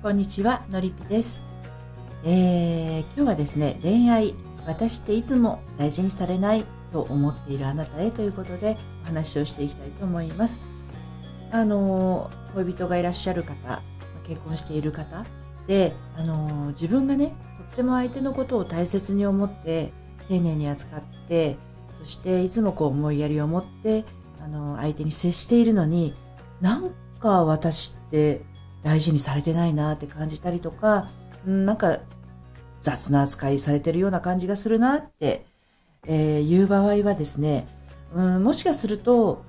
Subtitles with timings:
[0.00, 1.44] こんにちは、のりぴです、
[2.22, 10.64] えー、今日はですね、恋愛、私っていつも大事にされないと思っているあなたへということでお話をしていきたいと思います。
[11.50, 13.82] あの、恋人がいらっしゃる方、
[14.22, 15.26] 結婚している方
[15.66, 19.92] で、あの、自分がね、とっても相手のことを大切に思って、
[20.28, 21.58] 丁寧に扱って、
[21.96, 24.04] そしていつもこう思いやりを持って、
[24.40, 26.14] あの、相手に接しているのに、
[26.60, 28.42] なんか私って
[28.88, 31.10] 大事にされてないなって感じたりとか、
[31.46, 31.98] うん、なんか
[32.80, 35.44] 雑な扱いされてるような感じがするなって、
[36.06, 37.68] えー、言う場合はですね、
[38.14, 39.44] うん、もしかすると、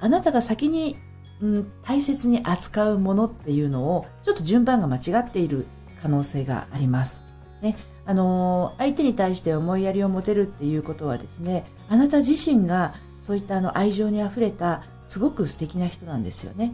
[0.00, 0.96] あなたが先に、
[1.40, 5.64] うん、大切に扱うものっていうのを、ちょっと順番が間違っている
[6.02, 7.24] 可能性があります。
[7.60, 16.72] ね、あのー、相手に対して思いやりを持てるっていうことはですね、あなた自身がそういったあの愛情に溢れたすごく素敵な人なんですよね。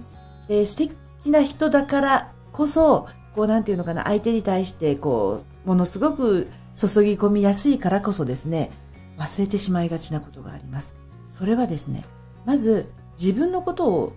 [0.48, 8.70] で、素敵きな人だからこそ、こうなんていうのかな、相手に対してこう、ものすごく注ぎ込みやすいからこそですね、
[9.18, 10.96] 忘れてしまいがちなことがあります。
[11.30, 12.04] それはですね、
[12.46, 14.12] まず自分のことを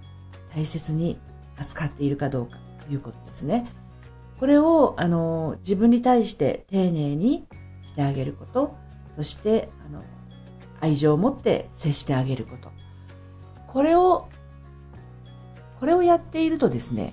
[0.56, 1.20] 大切に
[1.58, 3.68] 扱っているかどうかということですね。
[4.40, 7.48] これを、あの、自分に対して丁寧に
[7.82, 8.76] してあげること、
[9.16, 10.04] そして、あの、
[10.80, 12.70] 愛情を持って接してあげること。
[13.68, 14.30] これを
[15.82, 17.12] これをやっているとですね、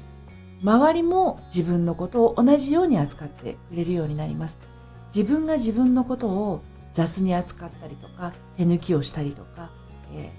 [0.62, 4.60] 周りも自分のことを同じように扱ってくれるようになります。
[5.06, 6.60] 自分が自分のことを
[6.92, 9.70] 雑に扱ったりとか、手抜きをしたりとか、
[10.12, 10.30] え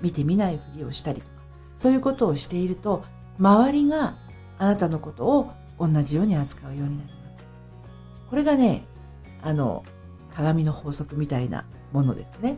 [0.00, 1.32] ー、見て見ないふりをしたりとか、
[1.76, 3.04] そういうことをしていると、
[3.38, 4.16] 周りが
[4.56, 7.38] あなたのことを同じように扱うようになります。
[8.30, 8.86] これがね、
[9.42, 9.84] あの、
[10.34, 12.56] 鏡の法則みたいなものですね。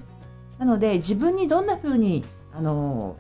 [0.59, 3.17] なので、自分にどんな風に、あの、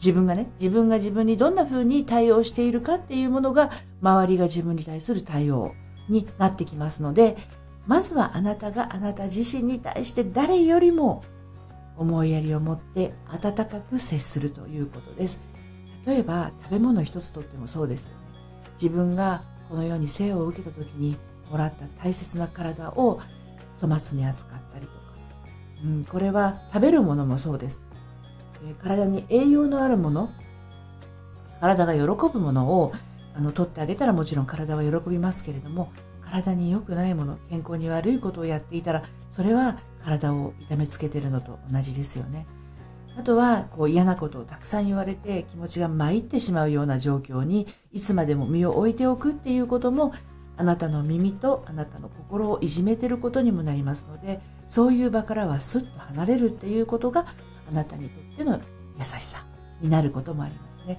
[0.00, 3.70] 自分がね、自分が自分にどんな風に対応しているかっていうものが、
[4.00, 5.74] 周りが自分に対する対応
[6.08, 7.36] になってきますので、
[7.86, 11.22] まずはあなたがあなた自身に対して誰よりも
[11.96, 15.44] 思いやりを持って温かく接するということです。
[16.06, 18.20] 例えば食べ物一つとってもそうですよね。
[18.80, 21.16] 自分がこのように生を受けた時に
[21.50, 23.20] もらった大切な体を
[23.78, 24.98] 粗末に扱ったりとか、
[25.84, 27.84] うん、これは食べるものもそうです。
[28.82, 30.30] 体に栄養のあるもの、
[31.60, 32.00] 体が喜
[32.32, 32.92] ぶものを
[33.34, 42.46] あの取ってあげたらもちろん体は喜びますけれども、体に良くないもの、健康に悪いことをやっていたら、それは体を痛めつけてるのと同じですよね。
[43.16, 50.12] あとは、こう嫌なことをたくさん言われて気持ちが参ってしまうような状況にいつまでも身を置いておくっていうことも
[50.56, 57.26] あなたの耳とあなたの心をいじめてることにもなりますので、そういう場からはスッと離れるっていうことが
[57.70, 58.60] あなたにとっての
[58.98, 59.46] 優しさ
[59.80, 60.98] になることもありますね。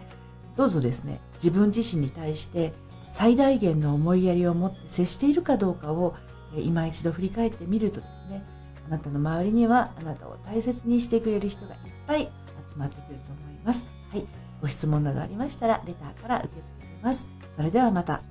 [0.55, 2.73] どうぞですね、自分自身に対して
[3.07, 6.15] 最大限の思いやりを持って接しているかどうかを
[6.55, 8.43] 今一度振り返ってみるとですね、
[8.87, 12.29] あなたの周りにはあなたを大切にしてくれる人がいっぱい
[12.67, 13.89] 集まってくると思います。
[14.11, 14.25] はい。
[14.61, 17.29] ご質問などありましたら、レターから受け付けています。
[17.49, 18.21] それではまた。